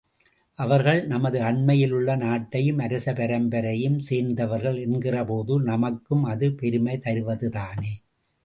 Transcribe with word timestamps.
அவர்கள் 0.59 1.01
நமது 1.07 1.39
அண்மையில் 1.41 1.91
உள்ள 1.91 2.15
நாட்டையும் 2.15 2.81
அரச 2.81 3.13
பரம்பரையையும் 3.13 3.99
சேர்ந்தவர்கள் 3.99 4.79
என்கிறபோது 4.87 5.61
நமக்கும் 5.61 6.23
அது 6.23 6.49
பெருமை 6.53 6.97
தருவதுதானே. 6.97 7.93